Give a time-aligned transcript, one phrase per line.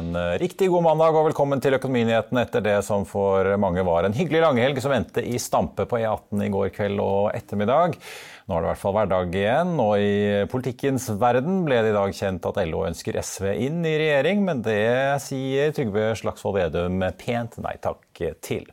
[0.00, 4.06] En eh, riktig god mandag og velkommen til Økonominyhetene etter det som for mange var
[4.06, 7.98] en hyggelig langhelg som endte i stampe på E18 i går kveld og ettermiddag.
[8.48, 10.14] Nå er det i hvert fall hverdag igjen, og i
[10.50, 14.64] politikkens verden ble det i dag kjent at LO ønsker SV inn i regjering, men
[14.64, 14.80] det
[15.22, 18.66] sier Trygve Slagsvold Vedum pent nei takk til.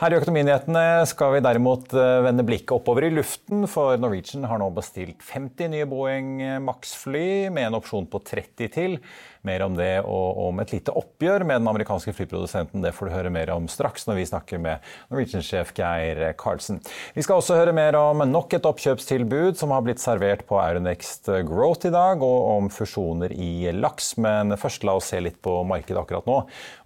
[0.00, 4.60] Her i Økonominyhetene skal vi derimot eh, vende blikket oppover i luften, for Norwegian har
[4.62, 6.30] nå bestilt 50 nye Boeing
[6.64, 8.96] Max-fly med en opsjon på 30 til.
[9.46, 13.14] Mer om det og om et lite oppgjør med den amerikanske flyprodusenten det får du
[13.14, 16.82] høre mer om straks når vi snakker med Norwegian-sjef Geir Karlsen.
[17.16, 21.32] Vi skal også høre mer om nok et oppkjøpstilbud som har blitt servert på Euronext
[21.48, 24.14] Growth i dag, og om fusjoner i laks.
[24.20, 26.40] Men først la oss se litt på markedet akkurat nå,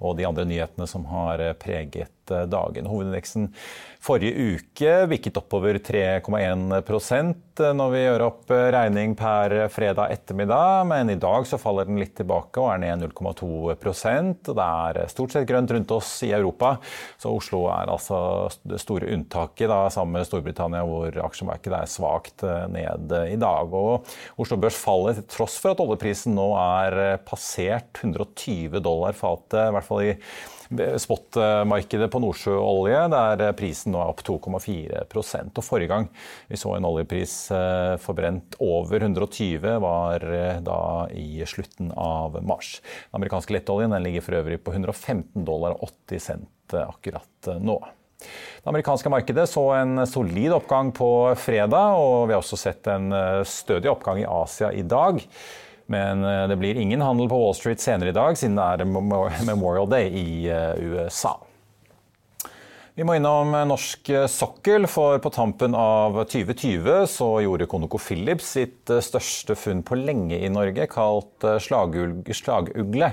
[0.05, 2.86] og de andre nyhetene som har preget dagen.
[2.89, 3.50] Hovedindeksen
[4.05, 11.18] forrige uke vikket oppover 3,1% når vi gjør opp regning per fredag ettermiddag, men i
[11.20, 15.72] dag så faller den litt tilbake og er ned 0,2% Det er stort sett grønt
[15.74, 16.74] rundt oss i Europa,
[17.20, 18.18] så Oslo er altså
[18.68, 23.74] det store unntaket da, sammen med Storbritannia, hvor aksjemarkedet er svakt ned i dag.
[23.74, 24.06] Og
[24.40, 29.74] Oslo Børs faller til tross for at oljeprisen nå er passert 120 dollar fatet, i
[29.74, 30.14] hvert fall i
[31.01, 36.08] spotmarkedet på nordsjøolje, der prisen nå er opp 2,4 og Forrige gang
[36.51, 40.79] vi så en oljepris eh, forbrent over 120, var eh, da
[41.14, 42.79] i slutten av mars.
[43.11, 47.79] Den amerikanske lettoljen den ligger for øvrig på 115 dollar og 80 cent akkurat nå.
[48.64, 53.13] Det amerikanske markedet så en solid oppgang på fredag, og vi har også sett en
[53.13, 55.20] eh, stødig oppgang i Asia i dag.
[55.86, 59.48] Men eh, det blir ingen handel på Wall Street senere i dag, siden det er
[59.50, 61.36] Memorial Day i eh, USA.
[62.95, 69.02] Vi må innom norsk sokkel, for på tampen av 2020 så gjorde ConocoPhillips sitt eh,
[69.02, 73.11] største funn på lenge i Norge, kalt slagugle,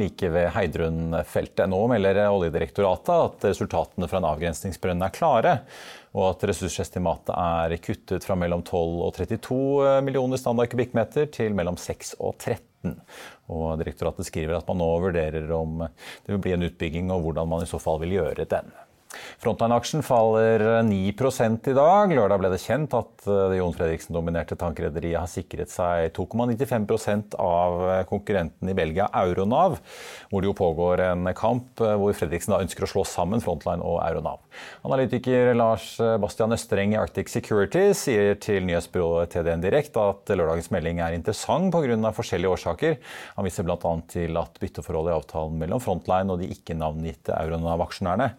[0.00, 1.68] like ved Heidrun-feltet.
[1.68, 5.58] Nå melder Oljedirektoratet at resultatene fra en avgrensningsbrønn er klare
[6.16, 11.56] og at ressursestimatet er kuttet fra mellom 12 og 32 eh, millioner standard kubikkmeter til
[11.56, 12.96] mellom 6 og 13.
[13.52, 17.50] Og direktoratet skriver at man nå vurderer om det vil bli en utbygging, og hvordan
[17.50, 18.70] man i så fall vil gjøre den.
[19.38, 22.12] Frontline-aksjen faller 9 i dag.
[22.12, 28.04] Lørdag ble det kjent at eh, det Jon Fredriksen-dominerte tankrederiet har sikret seg 2,95% av
[28.10, 29.78] konkurrenten i Belgia, Euronav,
[30.30, 33.84] hvor det jo pågår en kamp eh, hvor Fredriksen da ønsker å slå sammen Frontline
[33.84, 34.42] og Euronav.
[34.86, 41.02] Analytiker Lars Bastian Østreng i Arctic Security sier til nyhetsbyrået TDN Direkt at lørdagens melding
[41.04, 42.12] er interessant pga.
[42.14, 42.98] forskjellige årsaker.
[43.36, 43.92] Han viser bl.a.
[44.10, 48.32] til at bytteforholdet i avtalen mellom Frontline og de ikke-navngitte Euronav-aksjonærene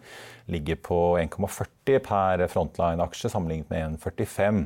[0.50, 4.60] ligger på 1,40 per Frontline-aksje, sammenlignet med 1,45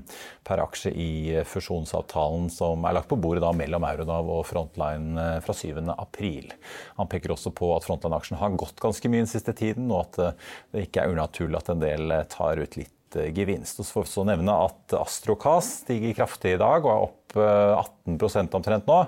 [0.44, 1.10] per aksje i
[1.48, 5.78] fusjonsavtalen som er lagt på bordet mellom Euronav og Frontline eh, fra 7.
[5.94, 6.50] april.
[6.98, 10.20] Han peker også på at Frontline-aksjen har gått ganske mye den siste tiden, og at
[10.20, 13.78] eh, det ikke er unaturlig at en del eh, tar ut litt gevinst.
[13.78, 17.36] Og så får vi også nevne at Astrocas stiger kraftig i dag og er opp
[18.10, 19.04] 18% omtrent nå.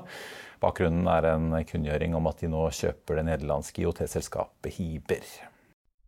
[0.62, 5.26] Bakgrunnen er en kunngjøring om at de nå kjøper det nederlandske IOT-selskapet Hiber.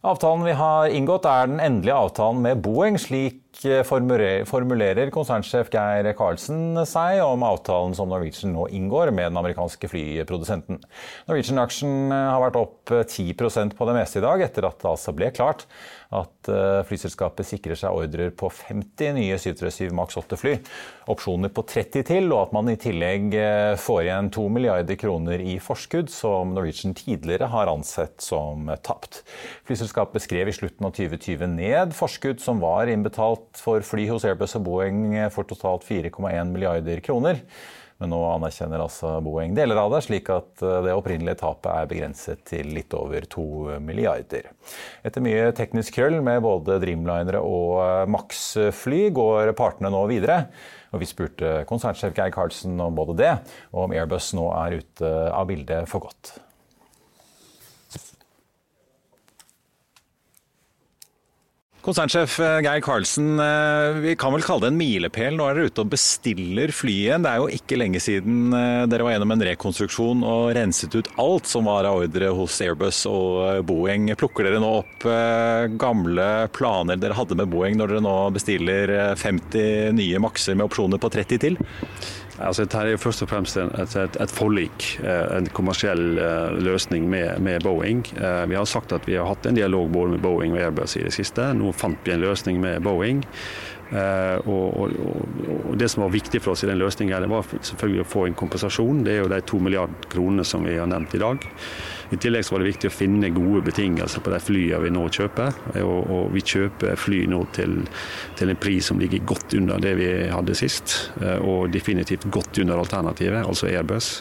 [0.00, 2.94] Avtalen vi har inngått er den endelige avtalen med Boeing.
[2.96, 9.36] Slik eh, formulerer konsernsjef Geir Karlsen seg om avtalen som Norwegian nå inngår med den
[9.36, 10.80] amerikanske flyprodusenten.
[11.28, 14.88] Norwegian-aksjen eh, har vært opp 10 eh, på det meste i dag, etter at det
[14.88, 15.66] altså ble klart
[16.10, 20.56] at eh, flyselskapet sikrer seg ordrer på 50 nye 737 Max 8-fly,
[21.12, 25.44] opsjoner på 30 til, og at man i tillegg eh, får igjen 2 milliarder kroner
[25.44, 29.22] i forskudd, som Norwegian tidligere har ansett som tapt.
[29.70, 34.58] Flyselskapet skrev i slutten av 2020 ned forskudd som var innbetalt for fly hos Airbus
[34.58, 37.38] og Boeing for totalt 4,1 milliarder kroner.
[38.00, 41.90] Men nå anerkjenner altså Boeing deler av det, slik at eh, det opprinnelige tapet er
[41.90, 43.46] begrenset til litt over to
[43.84, 44.50] milliarder.
[45.04, 50.46] Etter mye teknisk krøll med både Dreamlinere og eh, Max-fly går partene nå videre.
[50.90, 53.34] Og vi spurte konsernsjef Geir Karlsen om både det,
[53.70, 56.34] og om Airbus nå er ute av bildet for godt.
[61.80, 65.32] Konsernsjef eh, Geir Karlsen, eh, vi kan vel kalle det en milepæl.
[65.38, 67.22] Nå er dere ute og bestiller flyet.
[67.24, 71.08] Det er jo ikke lenge siden eh, dere var gjennom en rekonstruksjon og renset ut
[71.22, 74.10] alt som var av ordre hos Airbus og Boeing.
[74.20, 75.08] Plukker dere nå opp
[75.80, 81.00] gamle planer dere hadde med Boeing når dere nå bestiller 50 nye makser med opsjoner
[81.00, 81.56] på 30 til?
[82.40, 87.04] Altså, dette er først og fremst et, et, et forlik, eh, en kommersiell uh, løsning
[87.10, 88.00] med, med Boeing.
[88.16, 90.96] Uh, vi har sagt at vi har hatt en dialog både med Boeing og Airbus
[90.96, 91.50] i det siste.
[91.56, 93.24] Nå fant vi en løsning med Boeing.
[93.90, 98.06] Og, og, og, Det som var viktig for oss i den løsningen, var selvfølgelig å
[98.06, 99.00] få en kompensasjon.
[99.02, 101.48] Det er jo de to milliarder kronene som vi har nevnt i dag.
[102.10, 105.04] I tillegg så var det viktig å finne gode betingelser på de flyene vi nå
[105.14, 105.58] kjøper.
[105.82, 107.76] Og, og vi kjøper fly nå til,
[108.38, 112.58] til, en pris som ligger godt under det vi hadde sist, eh, og definitivt godt
[112.64, 114.16] under alternativet, altså Airbus.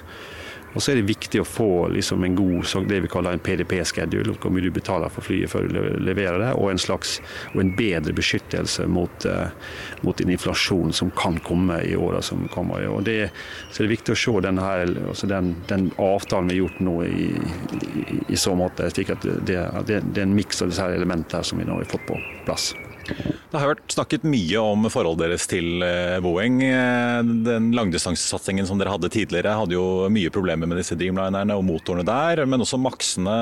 [0.74, 4.36] Og så er det viktig å få liksom en god det vi kaller en PDP-schedule,
[4.38, 7.18] hvor mye du betaler for flyet før du leverer det, og en slags
[7.54, 9.50] og en bedre beskyttelse mot, uh,
[10.06, 12.86] mot en inflasjon som kan komme i åra som kommer.
[12.92, 13.32] Og det,
[13.72, 16.84] så er det viktig å se den, her, altså den, den avtalen vi har gjort
[16.86, 17.32] nå i,
[17.90, 21.46] i, i så måte, slik at det, det, det er en miks av disse elementene
[21.46, 22.72] som vi nå har fått på plass.
[23.50, 26.60] Det har vært snakket mye om forholdet deres til eh, Boeing.
[26.62, 31.66] Eh, den langdistansesatsingen som dere hadde tidligere, hadde jo mye problemer med disse Dreamlinerne og
[31.66, 32.44] motorene der.
[32.46, 33.34] Men også Maxene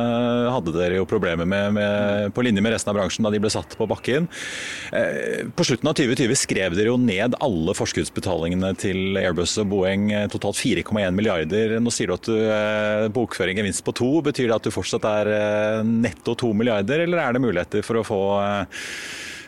[0.53, 3.51] hadde dere jo problemer med, med, på linje med resten av bransjen da de ble
[3.51, 4.31] satt på bakken.
[4.95, 10.07] Eh, på slutten av 2020 skrev dere jo ned alle forskuddsbetalingene til Airbus og Boeing,
[10.31, 11.77] totalt 4,1 milliarder.
[11.83, 14.13] Nå sier du at du bokfører gevinst på to.
[14.23, 15.35] Betyr det at du fortsatt er
[15.83, 18.25] netto to milliarder, eller er det muligheter for å få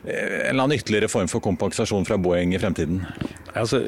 [0.03, 3.01] en eller annen ytterligere form for kompensasjon fra Boeing i fremtiden?
[3.53, 3.81] Altså,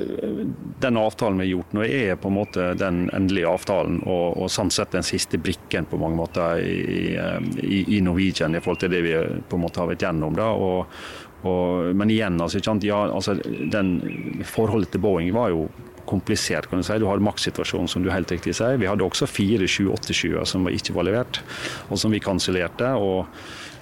[0.81, 4.51] den avtalen vi har gjort nå er på en måte den endelige avtalen, og, og
[4.51, 7.15] sånn sett den siste brikken på mange måter i,
[7.63, 9.15] i, i, Norwegian i forhold til det vi
[9.47, 10.35] på en måte har vært gjennom.
[10.35, 10.91] Da, og,
[11.47, 13.37] og, men igjen, altså, ja, altså,
[13.71, 13.95] den,
[14.47, 15.69] forholdet til Boeing var jo
[16.11, 16.67] komplisert.
[16.67, 16.99] kan Du si.
[16.99, 18.79] Du har makssituasjonen, som du helt riktig sier.
[18.81, 21.39] Vi hadde også fire 787-er som ikke var levert,
[21.89, 22.95] og som vi kansellerte.
[22.97, 23.27] og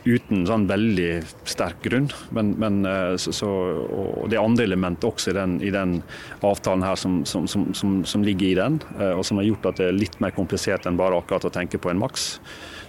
[0.07, 1.09] uten sånn veldig
[1.49, 2.09] sterk grunn.
[2.35, 5.99] Men, men eh, så, og det andre element også i den, i den
[6.45, 9.89] avtalen her som, som, som, ligger i den, eh, og som har gjort at det
[9.89, 12.31] er litt mer komplisert enn bare akkurat å tenke på en maks.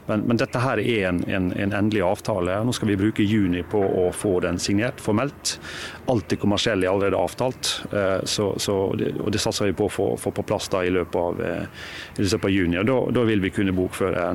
[0.07, 2.61] Men, men, dette her er en, en, en, endelig avtale.
[2.65, 5.57] Nå skal vi bruke juni på å få den signert formelt.
[6.11, 9.93] Alt det kommersielle er allerede avtalt, eh, så, så og det satser vi på å
[9.93, 11.87] få, få på plass da i løpet av, eh,
[12.19, 12.79] i løpet av juni.
[12.81, 14.27] og da, da, vil vi kunne bokføre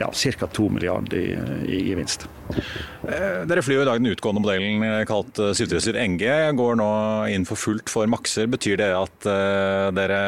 [0.00, 0.50] ja, ca.
[0.60, 1.30] 2 milliarder i,
[1.70, 2.26] i gevinst.
[2.50, 6.26] Eh, dere flyr jo i dag den utgående modellen kalt 737 NG.
[6.58, 6.90] Går nå
[7.32, 8.50] inn for fullt for makser.
[8.50, 9.30] Betyr det at
[9.96, 10.20] dere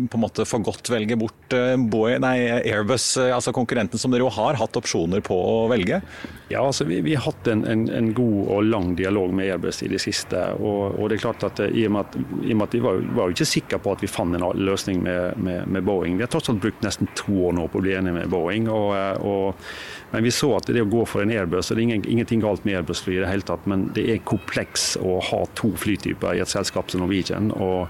[0.00, 3.54] på en måte for godt velger bort Boeing, nei, Airbus, altså?
[3.74, 6.00] Konkurrenten som dere jo har hatt opsjoner på å velge?
[6.48, 9.82] Ja, altså vi, vi har hatt en, en, en, god og lang dialog med Airbus
[9.82, 10.38] i det siste.
[10.60, 13.00] Og, og det er klart at i og med at, og med at vi var,
[13.16, 16.18] var, jo ikke sikre på at vi fant en løsning med, med, med, Boeing.
[16.18, 18.68] Vi har tross alt brukt nesten to år nå på å bli enige med Boeing.
[18.70, 19.64] Og, og,
[20.12, 22.44] men vi så at det å gå for en Airbus, og det er ingen, ingenting
[22.44, 26.38] galt med Airbus-fly i det hele tatt, men det er kompleks å ha to flytyper
[26.38, 27.50] i et selskap som Norwegian.
[27.56, 27.88] og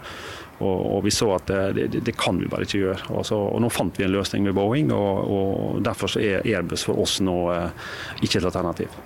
[0.60, 3.00] og, og, vi så at det, det, det, kan vi bare ikke gjøre.
[3.14, 6.86] Og, så, og Nå fant vi en løsning med Boeing, og, og derfor er Airbus
[6.86, 7.88] for oss nå eh,
[8.22, 9.00] ikke et alternativ.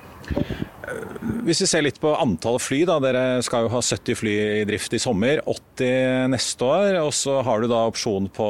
[1.44, 2.98] Hvis vi ser litt på antall fly, da.
[3.02, 5.42] Dere skal jo ha 70 fly i drift i sommer.
[5.48, 7.00] 80 neste år.
[7.02, 8.48] Og så har du da opsjon på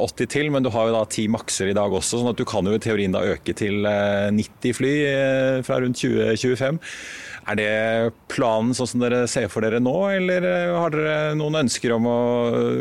[0.00, 2.20] 80 eh, til, men du har jo da 10 makser i dag også.
[2.20, 4.94] sånn at du kan jo i teorien da øke til 90 eh, fly
[5.66, 6.80] fra rundt 2025.
[7.50, 7.70] Er det
[8.30, 10.46] planen sånn som dere ser for dere nå, eller
[10.76, 12.18] har dere noen ønsker om å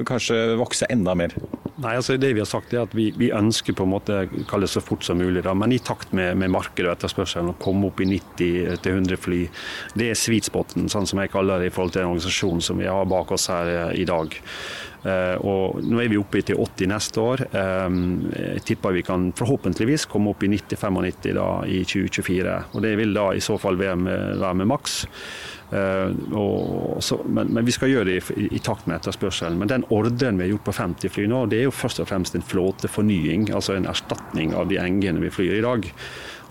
[0.08, 1.34] kanskje vokse enda mer?
[1.82, 4.68] Nei, altså det Vi har sagt er at vi, vi ønsker på en måte kalle
[4.68, 7.58] det så fort som mulig, da, men i takt med, med markedet og etterspørselen å
[7.62, 9.42] komme opp i 90-100 fly.
[9.98, 12.82] Det er sweet spoten, sånn som jeg kaller det i forhold til den organisasjonen som
[12.82, 14.38] vi har bak oss her eh, i dag.
[15.02, 17.42] Uh, og Nå er vi oppe til 80 neste år.
[17.56, 22.58] Um, jeg tipper vi kan forhåpentligvis komme opp i 90-95 i 2024.
[22.76, 25.00] og Det vil da i så fall være med, være med maks.
[25.72, 26.14] Uh,
[27.02, 29.58] så, men, men, vi skal gjøre det i, i, takt med etterspørselen.
[29.58, 32.12] Men den ordren vi har gjort på 50 fly nå, det er jo først og
[32.12, 33.50] fremst en flåtefornying.
[33.56, 35.90] Altså en erstatning av de engene vi flyr i dag.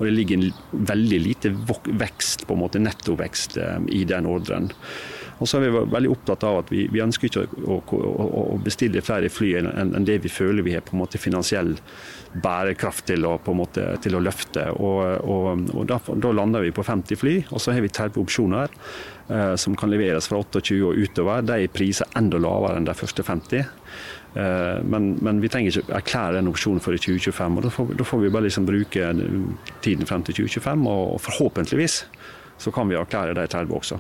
[0.01, 1.55] Og det ligger en veldig lite
[2.01, 3.61] vekst, på en måte nettovekst,
[3.93, 4.71] i den ordren.
[5.41, 8.59] Og så er vi veldig opptatt av at vi, vi ønsker ikke å, å, å,
[8.61, 11.73] bestille flere fly enn, enn det vi føler vi har på en måte finansiell
[12.45, 14.69] bærekraft til å, måte, til å løfte.
[14.77, 18.21] Og, og, og da, da, lander vi på 50 fly, og så har vi 30
[18.21, 18.71] opsjoner
[19.33, 21.45] eh, som kan leveres fra 28 og utover.
[21.49, 23.65] De er priser enda lavere enn de første 50.
[23.65, 27.57] Eh, men, men, vi trenger ikke erklære den opsjonen før i 2025.
[27.57, 29.15] og Da får, da får vi bare liksom bruke
[29.81, 32.03] tiden frem til 2025, og, og forhåpentligvis
[32.61, 33.97] så kan vi erklære de 30 også.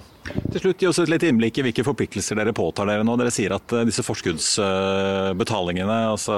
[0.52, 3.14] Til slutt, Gi oss et litt innblikk i hvilke forpliktelser dere påtar dere nå.
[3.18, 6.34] Dere sier at eh, disse forskuddsbetalingene, altså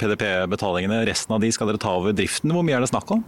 [0.00, 2.54] PDP-betalingene, resten av de skal dere ta over driften.
[2.54, 3.22] Hvor mye er det snakk om?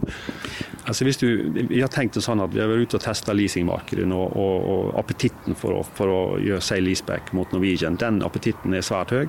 [0.89, 1.27] Altså hvis du,
[1.69, 4.55] vi har tenkt det sånn at vi har vært ute og testa leasingmarkedet nå, og,
[4.73, 9.13] og appetitten for å, for å gjøre seg leaseback mot Norwegian, den appetitten er svært
[9.13, 9.27] høy.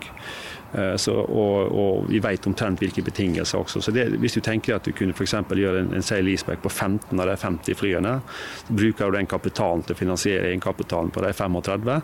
[0.73, 3.83] Eh, så, og, og, vi vet omtrent hvilke betingelser også.
[3.83, 6.71] Så det, Hvis du tenker at du kunne for gjøre en, en sale leaseback på
[6.71, 8.17] 15 av de 50 flyene,
[8.67, 12.03] så bruker du den kapitalen til å finansiere egenkapitalen på de 35.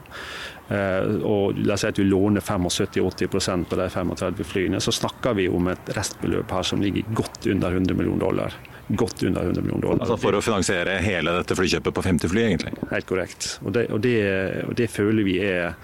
[0.68, 5.36] Eh, og la oss si at du låner 75-80% på de 35 flyene, så snakker
[5.38, 8.58] vi om et restbeløp her som ligger godt under 100 millioner dollar
[8.88, 10.02] godt under 100 millioner dollar.
[10.04, 12.74] Altså For å finansiere hele dette flykjøpet på 50 fly, egentlig?
[12.92, 13.48] Helt korrekt.
[13.64, 14.18] Og det, og det,
[14.62, 15.74] og det føler vi er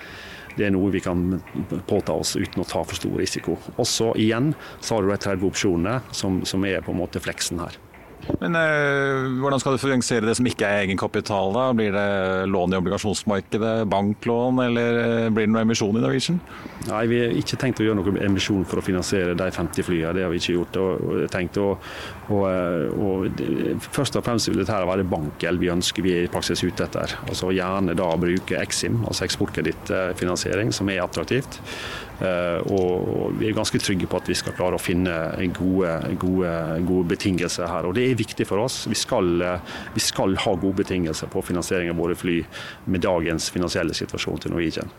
[0.57, 1.41] det er noe vi kan
[1.89, 3.57] påta oss uten å ta for stor risiko.
[3.77, 7.23] Og så igjen så har du de 30 opsjonene som, som er på en måte
[7.23, 7.79] fleksen her.
[8.43, 11.53] Men eh, Hvordan skal du finansiere det som ikke er egenkapital?
[11.55, 11.65] da?
[11.77, 16.39] Blir det lån i obligasjonsmarkedet, banklån, eller eh, blir det noe emisjon i Norwegian?
[16.89, 20.15] Nei, Vi har ikke tenkt å gjøre noen emisjon for å finansiere de 50 flyene.
[20.17, 20.79] Det har vi ikke gjort.
[20.83, 21.69] Og, tenkt å,
[22.29, 23.43] og, eh, og,
[23.91, 27.19] først og fremst vil dette være bankgjeld vi ønsker vi er i praksis ute etter.
[27.27, 31.61] Altså Gjerne da bruke Exim, altså eksportkredittfinansiering, som er attraktivt.
[32.23, 35.15] Eh, og vi er ganske trygge på at vi skal klare å finne
[35.57, 36.53] gode, gode,
[36.87, 37.89] gode betingelser her.
[37.89, 38.85] Og det er viktig for oss.
[38.87, 42.45] Vi skal, eh, vi skal ha gode betingelser på finansiering av våre fly
[42.87, 44.93] med dagens finansielle situasjon til Norwegian.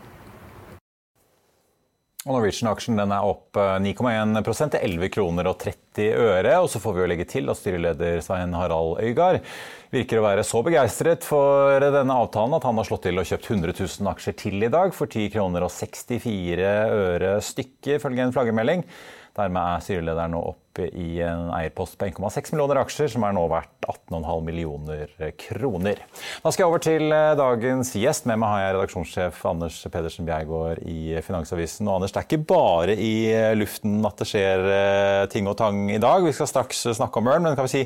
[2.24, 6.54] Norwegian-aksjen er opp 9,1 eh, til 11 kroner og 30 øre.
[6.62, 9.44] Og så får vi jo legge til at styreleder Svein Harald Øygard
[9.92, 13.50] virker å være så begeistret for denne avtalen at han har slått til og kjøpt
[13.52, 18.34] 100 000 aksjer til i dag for 10 kroner og 64 øre stykket, ifølge en
[18.34, 18.88] flaggermelding.
[19.36, 23.44] Dermed er styrelederen nå opp i en eierpost på 1,6 millioner aksjer, som er nå
[23.50, 26.00] verdt 18,5 millioner kroner.
[26.42, 28.26] Da skal jeg over til eh, dagens gjest.
[28.28, 31.88] Med meg har jeg redaksjonssjef Anders Pedersen Bjergård i Finansavisen.
[31.88, 35.58] Og Anders, det er ikke bare i eh, luften at det skjer eh, ting og
[35.60, 36.24] tang i dag.
[36.24, 37.84] Vi skal straks snakke om Ørn, men kan vi si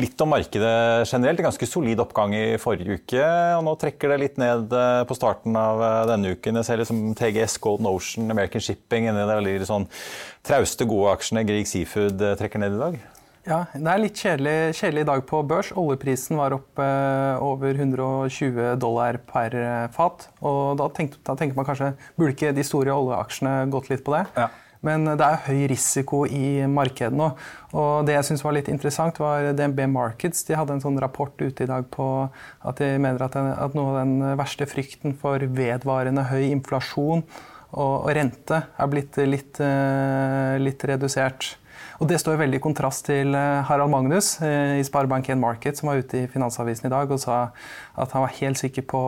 [0.00, 0.74] litt om markedet
[1.08, 1.40] generelt.
[1.40, 3.24] En ganske solid oppgang i forrige uke,
[3.56, 4.72] og nå trekker det litt ned
[5.08, 6.60] på starten av denne uken.
[6.60, 9.88] Jeg ser liksom TGS, Golden Ocean, American Shipping, en av de sånn
[10.46, 11.46] trauste, gode aksjene.
[11.48, 13.00] Grieg Seafood trekker ned i dag?
[13.48, 15.70] Ja, Det er litt kjedelig, kjedelig dag på børs.
[15.72, 20.28] Oljeprisen var opp eh, over 120 dollar per eh, fat.
[20.44, 24.14] og da, tenkte, da, tenker man kanskje burde ikke de store oljeaksjene gått litt på
[24.18, 24.26] det?
[24.36, 24.50] Ja.
[24.84, 27.30] Men det er høy risiko i markedet nå.
[27.76, 30.44] Og det jeg syns var litt interessant, var DNB Markets.
[30.48, 33.76] De hadde en sånn rapport ute i dag på at de mener at, den, at
[33.76, 37.26] noe av den verste frykten for vedvarende høy inflasjon
[37.70, 41.54] og, og rente er blitt litt, eh, litt redusert.
[42.00, 45.90] Og Det står veldig i kontrast til eh, Harald Magnus eh, i Sparebank1 Market, som
[45.90, 47.50] var ute i Finansavisen i dag og sa
[47.94, 49.02] at han var helt sikker på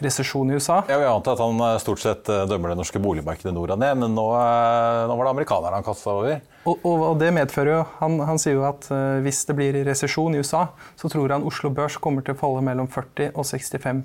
[0.00, 0.80] resesjon i USA.
[0.88, 4.14] Jeg vil anta at han stort sett dømmer det norske boligmarkedet nord og ned, men
[4.16, 6.40] nå, nå var det amerikanerne han kasta over.
[6.68, 9.78] Og, og, og, det medfører jo han, han sier jo at uh, hvis det blir
[9.86, 10.66] resesjon i USA,
[10.98, 14.02] så tror han Oslo Børs kommer til å falle mellom 40 og 65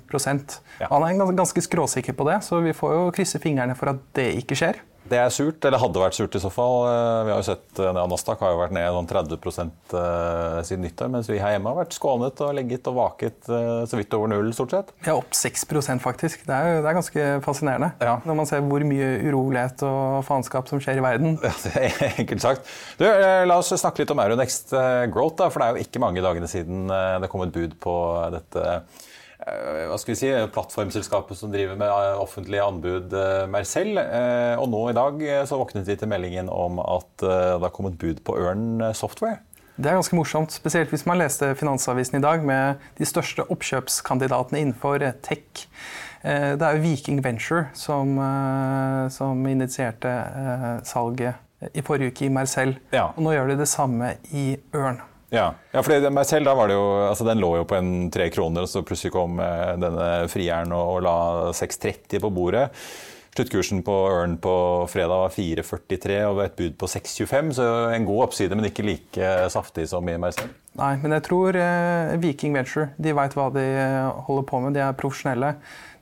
[0.80, 0.88] ja.
[0.88, 4.30] Han er ganske skråsikker på det, så vi får jo krysse fingrene for at det
[4.40, 4.80] ikke skjer.
[5.06, 6.80] Det er surt, eller hadde vært surt i så fall.
[6.90, 10.82] Eh, vi har jo sett eh, Nasdaq har jo vært ned sånn 30 eh, siden
[10.86, 14.32] nyttår, mens vi her hjemme har vært skånet og legget og vaket så vidt over
[14.32, 14.92] null, stort sett.
[15.06, 16.42] Ja, opp 6% faktisk.
[16.48, 18.16] Det er, det er ganske fascinerende ja.
[18.26, 21.38] når man ser hvor mye urolighet og faenskap som skjer i verden.
[21.46, 22.70] Ja, det er enkelt sagt.
[22.98, 24.74] Du, la oss snakke litt om Euronext
[25.14, 27.94] Growth, da, for det er jo ikke mange dagene siden det kom et bud på
[28.34, 28.64] dette
[29.40, 31.90] hva skal vi si, plattformselskapet som driver med
[32.22, 33.12] offentlige anbud,
[33.52, 33.92] Mercell.
[34.60, 38.24] Og nå i dag så våknet vi til meldingen om at det har kommet bud
[38.24, 39.42] på Ørn Software.
[39.76, 44.62] Det er ganske morsomt, spesielt hvis man leste Finansavisen i dag med de største oppkjøpskandidatene
[44.62, 45.66] innenfor tech.
[46.24, 48.16] Det er jo Viking Venture som,
[49.12, 50.14] som initierte
[50.88, 51.36] salget
[51.76, 52.72] i forrige uke i Mercell.
[52.88, 53.10] Ja.
[53.12, 55.04] Og nå gjør de det samme i Ørn.
[55.36, 58.30] Ja, ja for Mercell da var det jo, altså den lå jo på en tre
[58.32, 61.18] kroner, og så plutselig kom eh, denne frieren og, og la
[61.56, 62.70] 6,30 på bordet.
[63.36, 64.52] Sluttkursen på Ørn på
[64.88, 67.50] fredag var 4,43 og et bud på 6,25.
[67.58, 70.48] Så en god oppside, men ikke like saftig som i Mercell.
[70.80, 73.66] Nei, men jeg tror eh, Viking Venture de veit hva de
[74.24, 74.72] holder på med.
[74.76, 75.52] De er profesjonelle.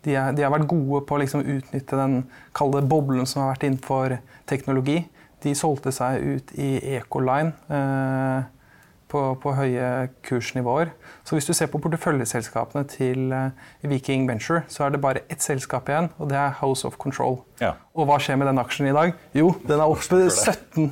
[0.06, 2.20] De, er, de har vært gode på å liksom utnytte den
[2.54, 4.18] kalde boblen som har vært innenfor
[4.50, 5.00] teknologi.
[5.42, 8.46] De solgte seg ut i Ecoline eh,
[9.08, 10.92] på, på, høye kursnivåer.
[11.25, 15.42] Så hvis du ser på porteføljeselskapene til eh, Viking Venture, så er det bare ett
[15.42, 17.42] selskap igjen, og det er House of Control.
[17.61, 17.76] Ja.
[17.94, 19.12] Og hva skjer med den aksjen i dag?
[19.38, 20.88] Jo, den er opp 17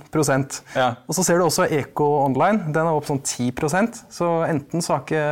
[0.77, 0.85] ja.
[1.11, 2.69] Og så ser du også Eco Online.
[2.71, 5.25] Den er opp sånn 10% Så enten så har ikke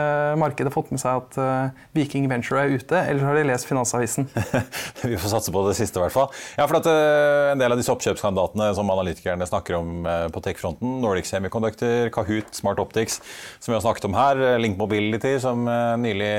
[0.42, 3.68] markedet fått med seg at uh, Viking Venture er ute, eller så har de lest
[3.70, 4.26] Finansavisen.
[5.12, 6.34] Vi får satse på det siste, i hvert fall.
[6.58, 10.42] Ja, for at, uh, En del av disse oppkjøpskandidatene som analytikerne snakker om uh, på
[10.48, 13.20] tech-fronten, Nordic Semiconductor, Kahoot, Smart Optics,
[13.62, 15.62] som vi har snakket om her, Link Mobility, som
[16.02, 16.34] nylig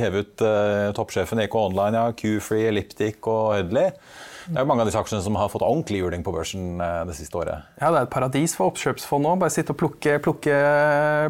[0.00, 0.48] hevet
[0.96, 3.92] toppsjefen Eco Online, ja, Q-Free, Elliptic og Hudley.
[4.46, 6.98] Det er jo mange av disse aksjene som har fått ordentlig juling på børsen eh,
[7.08, 7.68] det siste året.
[7.78, 9.36] Ja, det er et paradis for oppkjøpsfond nå.
[9.40, 10.58] Bare sitte og plukke, plukke,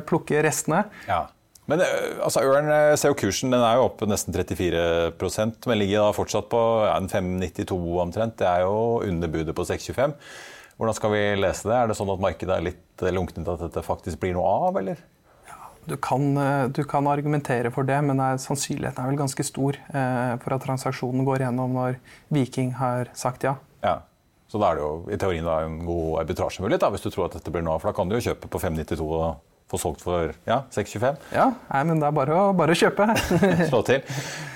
[0.08, 0.84] plukke restene.
[1.08, 1.24] Ja.
[1.70, 5.78] Men eh, altså, Ørn eh, ser jo kursen den er jo opp nesten 34% men
[5.78, 8.38] ligger da fortsatt på ja, 5,92 omtrent.
[8.40, 10.16] Det er jo underbudet på 6,25.
[10.80, 11.78] Hvordan skal vi lese det?
[11.78, 15.02] Er det sånn at markedet er litt lunkent at dette faktisk blir noe av, eller?
[15.84, 19.78] Du kan, eh, du kan, argumentere for det, men er, sannsynligheten er vel ganske stor
[19.78, 21.98] eh, for at transaksjonen går gjennom når
[22.30, 23.56] Viking har sagt ja.
[23.82, 23.98] ja.
[24.46, 27.38] Så da er det jo i teorien da, en god arbitrasjemulighet hvis du tror at
[27.38, 27.82] dette blir noe av.
[27.82, 29.40] For da kan du jo kjøpe på 592 og
[29.72, 31.16] få solgt for ja, 625.
[31.32, 33.06] Ja, nei, men det er bare å, bare å kjøpe.
[33.70, 34.04] Slå til.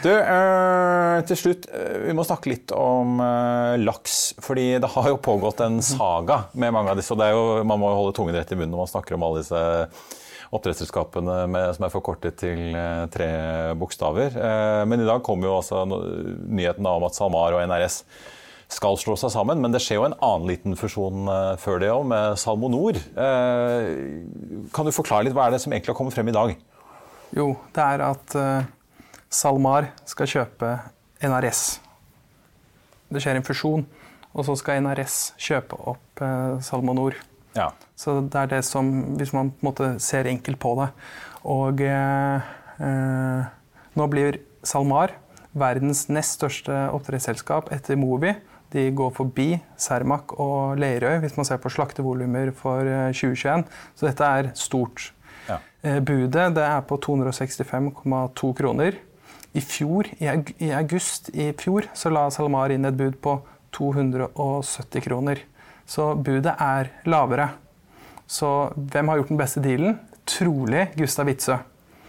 [0.04, 1.66] Du, øh, til slutt,
[2.04, 4.36] vi må snakke litt om øh, laks.
[4.44, 7.16] fordi det har jo pågått en saga med mange av disse.
[7.16, 9.16] og det er jo, Man må jo holde tungen rett i munnen når man snakker
[9.16, 9.64] om alle disse
[10.54, 11.36] oppdrettsselskapene
[11.76, 13.28] som er forkortet til eh, tre
[13.78, 14.36] bokstaver.
[14.36, 18.02] Eh, men i dag kom jo altså nyheten om at SalMar og NRS
[18.72, 19.60] skal slå seg sammen.
[19.62, 23.00] Men det skjer jo en annen liten fusjon eh, før det òg, med Salmonor.
[24.74, 26.56] Kan du forklare litt hva er det som egentlig har kommet frem i dag?
[27.34, 28.36] Jo, det er at
[29.34, 30.76] SalMar skal kjøpe
[31.26, 31.62] NRS.
[33.10, 33.86] Det skjer en fusjon,
[34.34, 36.22] og så skal NRS kjøpe opp
[36.66, 37.18] Salmonor.
[37.56, 37.70] Ja.
[37.96, 40.90] Så det er det som Hvis man på en måte ser enkelt på det.
[41.46, 42.50] Og eh,
[42.82, 43.46] eh,
[43.96, 45.14] nå blir SalMar
[45.56, 48.34] verdens nest største oppdrettsselskap etter Movi.
[48.74, 49.48] De går forbi
[49.80, 53.62] Cermaq og Lerøy hvis man ser på slaktevolumer for 2021.
[53.62, 55.12] Eh, Så dette er stort.
[55.48, 55.60] Ja.
[55.82, 58.98] Eh, budet det er på 265,2 kroner.
[59.56, 63.38] I fjor, i august i fjor så la SalMar inn et bud på
[63.72, 65.40] 270 kroner.
[65.86, 67.48] Så budet er lavere.
[68.26, 69.98] Så hvem har gjort den beste dealen?
[70.26, 71.60] Trolig Gustav Witzøe.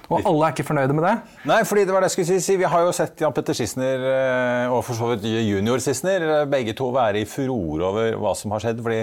[0.08, 1.16] Og alle er ikke fornøyde med det?
[1.50, 2.56] Nei, fordi det var det jeg skulle si.
[2.62, 6.46] Vi har jo sett Jan Petter Sissener eh, og for så vidt junior Sissener eh,
[6.48, 8.80] begge to være i furore over hva som har skjedd.
[8.86, 9.02] fordi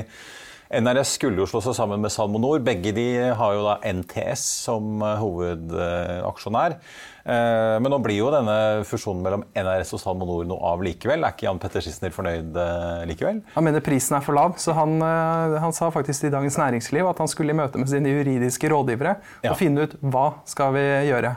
[0.73, 2.63] NRS skulle jo slå seg sammen med Salmonor.
[2.65, 6.77] Begge de har jo da NTS som eh, hovedaksjonær.
[7.25, 8.57] Eh, men nå blir jo denne
[8.89, 11.21] fusjonen mellom NRS og Salmonor noe av likevel.
[11.21, 13.43] Er ikke Jan Petter Schissner fornøyd eh, likevel?
[13.59, 17.21] Han mener prisen er for lav, så han, han sa faktisk i Dagens Næringsliv at
[17.21, 21.37] han skulle i møte med sine juridiske rådgivere og finne ut hva skal vi gjøre.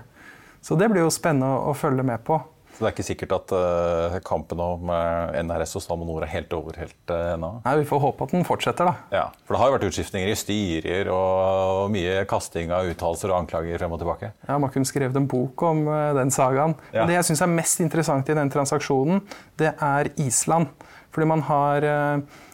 [0.63, 2.39] Så det blir jo spennende å følge med på.
[2.77, 6.51] Så det er ikke sikkert at uh, kampen om uh, NRS og Salmonor er helt
[6.53, 7.49] over helt uh, ennå?
[7.63, 8.93] Nei, Vi får håpe at den fortsetter, da.
[9.09, 13.39] Ja, For det har jo vært utskiftninger i styrer og, mye kasting av uttalelser og
[13.39, 14.29] anklager frem og tilbake?
[14.45, 16.77] Ja, Man kunne skrevet en bok om uh, den sagaen.
[16.93, 17.07] Ja.
[17.09, 19.25] Det jeg syns er mest interessant i den transaksjonen,
[19.57, 20.69] det er Island.
[21.09, 21.81] Fordi man har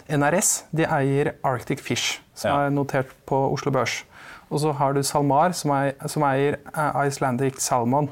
[0.07, 2.57] NRS, de eier Arctic Fish, som ja.
[2.63, 4.05] er notert på Oslo Børs.
[4.47, 5.73] Og så har du SalMar, som,
[6.07, 6.61] som eier
[7.03, 8.07] Icelandic Salmon.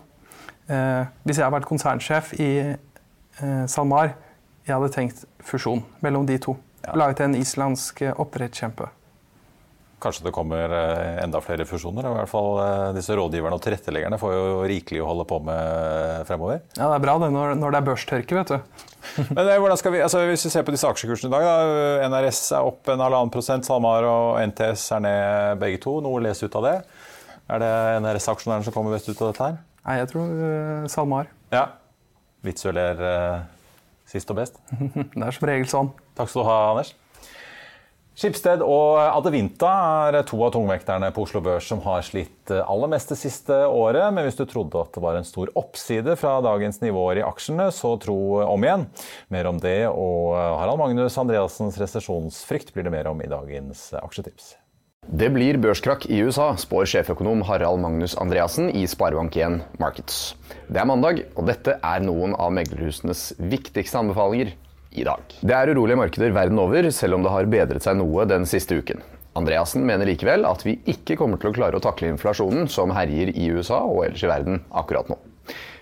[0.72, 4.16] Eh, hvis jeg hadde vært konsernsjef i eh, SalMar,
[4.68, 6.56] jeg hadde tenkt fusjon mellom de to.
[6.86, 6.96] Ja.
[7.04, 8.88] Laget en islandsk eh, oppdrettskjempe.
[10.02, 10.72] Kanskje det kommer
[11.22, 12.08] enda flere fusjoner?
[12.10, 12.56] i hvert fall
[12.96, 16.64] Disse rådgiverne og tilretteleggerne får jo rikelig å holde på med fremover.
[16.74, 18.88] Ja, Det er bra det når, når det er børstørke, vet du.
[19.38, 22.42] Men hvordan skal vi, altså Hvis vi ser på disse aksjekursene i dag, da, NRS
[22.58, 26.00] er opp en halvannen prosent, SalMar og NTS er ned begge to.
[26.02, 26.76] Noe å lese ut av det?
[27.54, 29.62] Er det NRS-aksjonærene som kommer best ut av dette her?
[29.82, 31.32] Nei, jeg tror uh, SalMar.
[31.54, 31.66] Ja.
[32.46, 33.44] Vitsøl er uh,
[34.10, 34.60] sist og best?
[35.16, 35.94] det er som regel sånn.
[36.18, 36.94] Takk skal du ha, Anders.
[38.22, 39.70] Skipsted og Adevinta
[40.12, 44.12] er to av tungvekterne på Oslo Børs som har slitt aller mest det siste året.
[44.14, 47.72] Men hvis du trodde at det var en stor oppside fra dagens nivåer i aksjene,
[47.74, 48.86] så tro om igjen.
[49.34, 54.58] Mer om det og Harald Magnus Andreassens resesjonsfrykt blir det mer om i dagens aksjetips.
[55.12, 60.38] Det blir børskrakk i USA, spår sjeføkonom Harald Magnus Andreassen i Sparebank1 Markets.
[60.70, 64.54] Det er mandag, og dette er noen av meglerhusenes viktigste anbefalinger
[64.96, 65.36] i dag.
[65.44, 68.80] Det er urolige markeder verden over, selv om det har bedret seg noe den siste
[68.80, 69.04] uken.
[69.36, 73.34] Andreassen mener likevel at vi ikke kommer til å klare å takle inflasjonen som herjer
[73.36, 75.20] i USA og ellers i verden akkurat nå.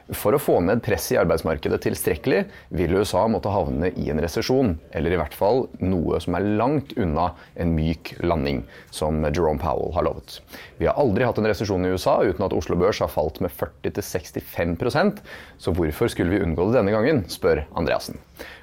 [0.09, 2.39] For å få ned presset i arbeidsmarkedet tilstrekkelig
[2.73, 6.95] vil USA måtte havne i en resesjon, eller i hvert fall noe som er langt
[6.97, 7.27] unna
[7.61, 8.63] en myk landing,
[8.95, 10.39] som Jerome Powell har lovet.
[10.81, 13.53] Vi har aldri hatt en resesjon i USA uten at Oslo Børs har falt med
[13.53, 15.21] 40-65%
[15.61, 18.17] så hvorfor skulle vi unngå det denne gangen, spør Andreassen.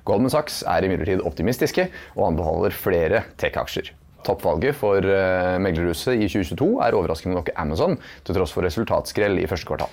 [0.06, 3.92] Goldman Sachs er imidlertid optimistiske og anbefaler flere tech-aksjer.
[4.26, 7.94] Toppvalget for uh, meglerhuset i 2022 er overraskende nok Amazon,
[8.26, 9.92] til tross for resultatskrell i første kvartal.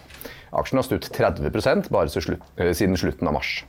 [0.54, 3.64] Aksjen har stutt 30 bare uh, siden slutten av mars.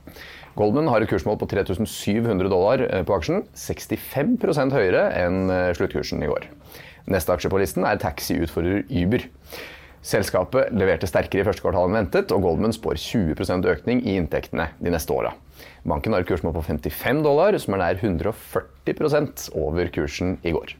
[0.54, 6.30] Goldman har et kursmål på 3700 dollar uh, på aksjen, 65% høyere enn sluttkursen i
[6.30, 6.50] går.
[7.10, 9.26] Neste aksje på listen er taxiutfordrer Uber.
[10.04, 14.68] Selskapet leverte sterkere i første kvartal enn ventet, og Goldman spår 20% økning i inntektene
[14.76, 15.32] de neste åra.
[15.88, 20.76] Banken har et kursmål på 55 dollar, som er nær 140% over kursen i går.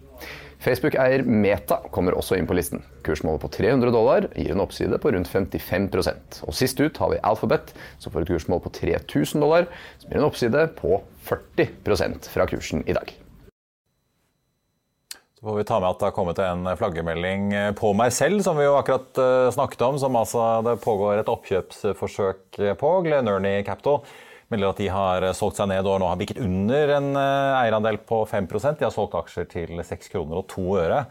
[0.64, 2.80] Facebook-eier Meta kommer også inn på listen.
[3.04, 7.20] Kursmålet på 300 dollar gir en oppside på rundt 55% Og Sist ut har vi
[7.20, 9.68] Alphabet, som får et kursmål på 3000 dollar,
[10.00, 13.12] som gir en oppside på 40% fra kursen i dag.
[15.36, 18.56] Så får vi ta med at det har kommet en flaggermelding på meg selv, som
[18.56, 22.94] vi jo akkurat eh, snakket om, som altså det pågår et oppkjøpsforsøk på.
[23.04, 24.00] Glenørny Capital
[24.52, 28.00] melder at de har solgt seg ned og nå har bikket under en eh, eierandel
[28.06, 31.04] på 5% De har solgt aksjer til 6 kroner og 2 øre,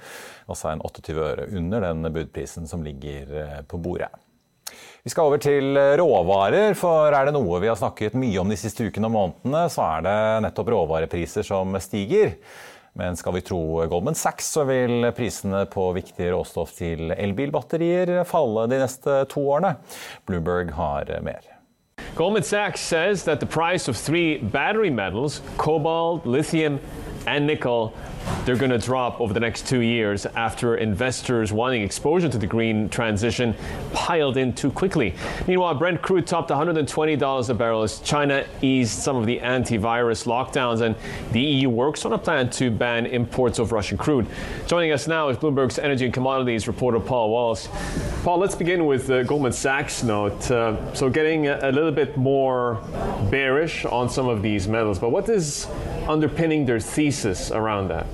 [0.47, 4.11] altså en 28 øre under den budprisen som ligger eh, på bordet.
[5.03, 8.57] Vi skal over til råvarer, for er det noe vi har snakket mye om de
[8.57, 12.37] siste ukene og månedene, så er det nettopp råvarepriser som stiger.
[12.93, 18.67] Men skal vi tro Goldman Sachs, så vil prisene på viktige råstoff til elbilbatterier falle
[18.69, 19.75] de neste to årene.
[20.29, 21.52] Bloomberg har mer.
[22.15, 26.79] Goldman Sachs says that the price of three battery metals, cobalt, lithium,
[27.25, 27.95] and nickel
[28.45, 32.47] they're going to drop over the next two years after investors wanting exposure to the
[32.47, 33.55] green transition
[33.93, 35.13] piled in too quickly.
[35.47, 40.81] Meanwhile, Brent crude topped $120 a barrel as China eased some of the antivirus lockdowns,
[40.81, 40.95] and
[41.31, 44.27] the EU works on a plan to ban imports of Russian crude.
[44.67, 47.67] Joining us now is Bloomberg's energy and commodities reporter Paul Walsh.
[48.23, 50.49] Paul, let's begin with the Goldman Sachs note.
[50.49, 52.75] Uh, so, getting a little bit more
[53.29, 55.67] bearish on some of these metals, but what is
[56.07, 58.05] underpinning their thesis around that?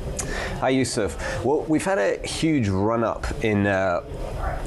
[0.60, 1.44] Hi, Yusuf.
[1.46, 4.02] Well, we've had a huge run up in uh,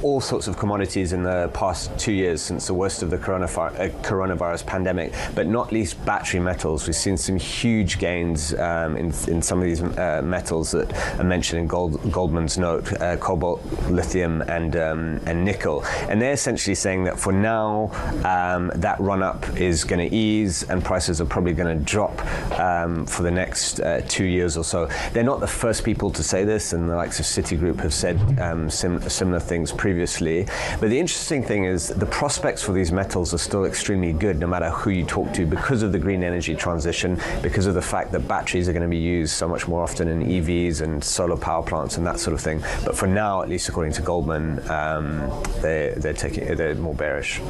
[0.02, 4.62] all sorts of commodities in the past two years since the worst of the coronavirus,
[4.62, 6.86] uh, pandemic, but not least battery metals.
[6.86, 11.24] We've seen some huge gains um, in, in some of these uh, metals that are
[11.24, 15.84] mentioned in Gold, Goldman's note uh, cobalt, lithium, and, um, and nickel.
[16.08, 17.90] And they're essentially saying that for now,
[18.24, 22.18] um, that run up is going to ease and prices are probably going to drop
[22.58, 24.88] um, for the next uh, two years or so.
[25.12, 28.18] They're not the first people to say this, and the likes of Citigroup have said
[28.40, 30.46] um, sim- similar things previously.
[30.80, 34.46] But the interesting thing is the prospects for these metals are still extremely good, no
[34.46, 38.12] matter who you talk to, because of the green energy transition, because of the fact
[38.12, 41.36] that batteries are going to be used so much more often in EVs and solar
[41.36, 42.62] power plants and that sort of thing.
[42.84, 45.30] But for now, at least according to Goldman, um,
[45.60, 47.40] they, they're taking they're more bearish.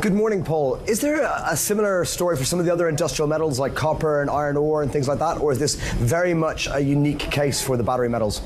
[0.00, 0.76] Good morning, Paul.
[0.86, 4.30] Is there a similar story for some of the other industrial metals like copper and
[4.30, 7.76] iron ore and things like that, or is this very much a unique case for
[7.76, 8.40] the battery metals?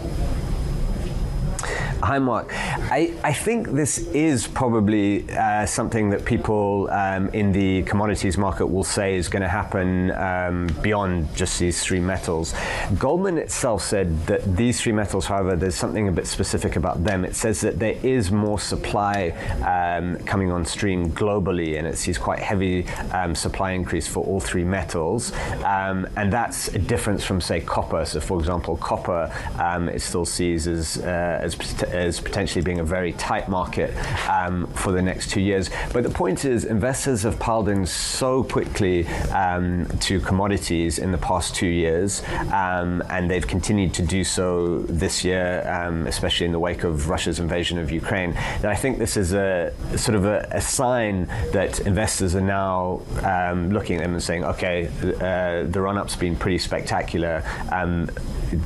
[2.02, 2.48] Hi, Mark.
[2.54, 8.66] I, I think this is probably uh, something that people um, in the commodities market
[8.66, 12.54] will say is going to happen um, beyond just these three metals.
[12.98, 17.22] Goldman itself said that these three metals, however, there's something a bit specific about them.
[17.22, 19.30] It says that there is more supply
[19.62, 24.40] um, coming on stream globally, and it sees quite heavy um, supply increase for all
[24.40, 25.32] three metals.
[25.64, 28.06] Um, and that's a difference from, say, copper.
[28.06, 31.54] So, for example, copper um, it still sees as, uh, as
[31.90, 33.94] as potentially being a very tight market
[34.28, 35.70] um, for the next two years.
[35.92, 41.18] But the point is, investors have piled in so quickly um, to commodities in the
[41.18, 42.22] past two years,
[42.52, 47.08] um, and they've continued to do so this year, um, especially in the wake of
[47.08, 48.32] Russia's invasion of Ukraine.
[48.32, 53.02] That I think this is a sort of a, a sign that investors are now
[53.22, 54.88] um, looking at them and saying, okay,
[55.20, 57.42] uh, the run-up's been pretty spectacular.
[57.72, 58.10] Um,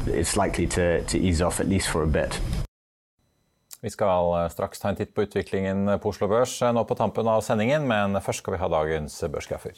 [0.07, 2.41] it's likely to, to ease off at least for a bit.
[3.85, 6.97] Vi skal eh, straks ta en titt på utviklingen på Oslo Børs eh, nå på
[6.97, 9.77] tampen av sendingen, men først skal vi ha dagens børsgraffer.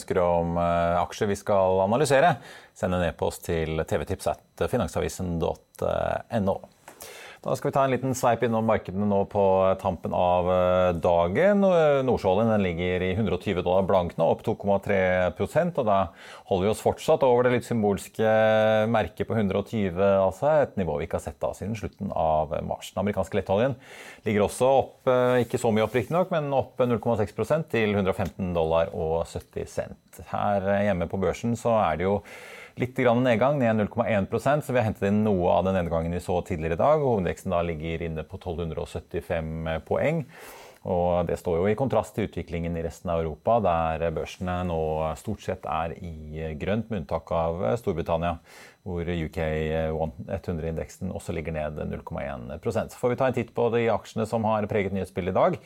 [0.00, 2.34] Ønsker om eh, aksjer vi skal analysere,
[2.74, 6.56] send en e-post til tvtips at finansavisen.no.
[7.40, 9.42] Da skal vi ta en liten sveip innom markedene nå på
[9.80, 11.62] tampen av eh, dagen.
[12.04, 14.98] Nordsjøoljen ligger i 120 dollar blank nå, opp 2,3
[15.70, 15.96] og da
[16.50, 18.34] holder vi oss fortsatt over det litt symbolske
[18.92, 22.92] merket på 120, altså et nivå vi ikke har sett da siden slutten av mars.
[22.92, 23.78] Den amerikanske lettoljen
[24.28, 28.92] ligger også opp, eh, ikke så mye opp riktignok, men opp 0,6% til 115 dollar
[28.92, 30.24] og 70 cent.
[30.28, 32.18] Her hjemme på børsen så er det jo
[32.78, 36.40] litt nedgang, ned 0,1 så vi har hentet inn noe av den nedgangen vi så
[36.42, 37.00] tidligere i dag.
[37.00, 40.24] Hovedveksten da ligger inne på 1275 poeng.
[40.88, 44.80] Og Det står jo i kontrast til utviklingen i resten av Europa, der børsene nå
[45.20, 48.38] stort sett er i grønt, med unntak av Storbritannia,
[48.88, 49.36] hvor UK
[50.40, 54.44] 100-indeksen også ligger ned 0,1 Så får vi ta en titt på de aksjene som
[54.48, 55.58] har preget nyhetsbildet i dag.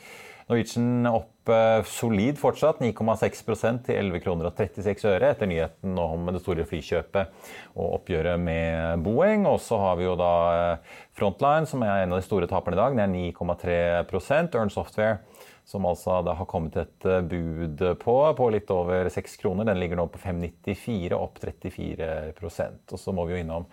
[0.45, 6.29] Norwegian opp eh, solid fortsatt, 9,6% til 11 kroner og 36 øre etter nyheten om
[6.29, 9.47] det store flykjøpet og oppgjøret med Boeing.
[9.49, 12.77] Og så har vi jo da eh, Frontline, som er en av de store taperne
[12.77, 12.93] i dag.
[12.93, 15.17] Den er 9,3% Earn Software,
[15.65, 19.65] som altså det har kommet et eh, bud på, på litt over 6 kroner.
[19.65, 23.65] Den ligger nå på 5,94, opp 34 Og så må vi jo innom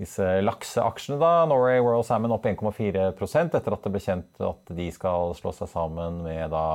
[0.00, 1.18] disse lakseaksjene.
[1.20, 5.54] da, Norway World Salmon opp 1,4% etter at det ble kjent at de skal slå
[5.54, 6.66] seg sammen med da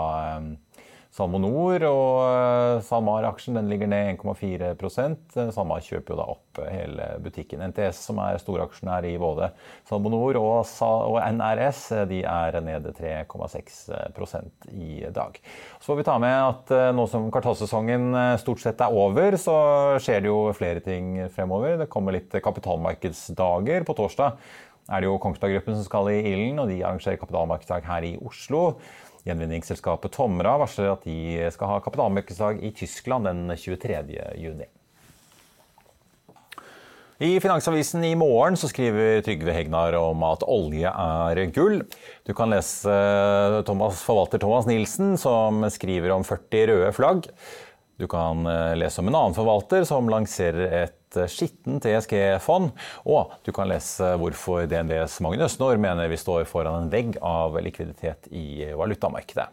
[1.10, 7.64] Salmonor og eh, SalMar-aksjen den ligger ned 1,4% SalMar kjøper jo da opp hele butikken.
[7.72, 9.50] NTS, som er storaksjonær i både
[9.90, 15.42] Salmonor og, NRS, de er ned 3,6% i dag.
[15.80, 19.40] Så får vi ta med at eh, nå som kvartalssesongen eh, stort sett er over,
[19.42, 19.58] så
[20.04, 21.80] skjer det jo flere ting fremover.
[21.82, 23.88] Det kommer litt kapitalmarkedsdager.
[23.88, 24.38] På torsdag
[24.90, 28.18] er det jo Kongsberg Gruppen som skal i ilden, og de arrangerer kapitalmarkedsdag her i
[28.26, 28.64] Oslo.
[29.28, 34.04] Gjenvinningsselskapet Tomra varsler at de skal ha kapitalmarkedsdag i Tyskland den 23.
[34.40, 34.70] juni.
[37.20, 41.82] I Finansavisen i morgen så skriver Trygve Hegnar om at olje er gull.
[42.24, 42.94] Du kan lese
[43.68, 47.28] Thomas, forvalter Thomas Nilsen som skriver om 40 røde flagg.
[48.00, 52.72] Du kan eh, lese om en annen forvalter som lanserer et eh, skittent ESG-fond.
[53.12, 57.60] Og du kan lese hvorfor DNBs Magnus Østnor mener vi står foran en vegg av
[57.60, 59.50] likviditet i valutamarkedet.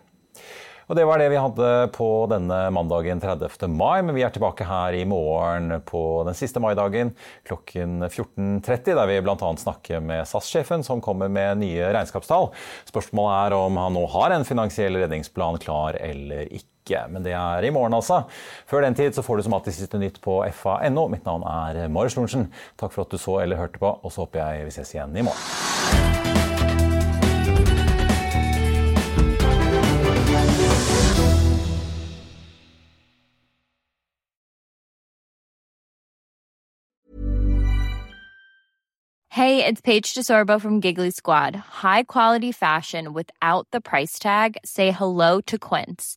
[0.87, 3.67] Og Det var det vi hadde på denne mandagen 30.
[3.67, 7.11] mai, men vi er tilbake her i morgen på den siste maidagen
[7.49, 9.51] klokken 14.30, der vi bl.a.
[9.59, 12.53] snakker med SAS-sjefen, som kommer med nye regnskapstall.
[12.87, 17.05] Spørsmålet er om han nå har en finansiell redningsplan klar eller ikke ikke.
[17.11, 18.23] Men det er i morgen, altså.
[18.71, 21.09] Før den tid så får du som alltid siste nytt på fa.no.
[21.13, 22.49] Mitt navn er Marius Lorentzen.
[22.79, 25.17] Takk for at du så eller hørte på, og så håper jeg vi ses igjen
[25.17, 26.25] i morgen.
[39.37, 41.55] Hey, it's Paige DeSorbo from Giggly Squad.
[41.55, 44.57] High quality fashion without the price tag.
[44.65, 46.17] Say hello to Quince.